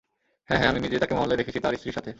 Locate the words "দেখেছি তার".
1.41-1.73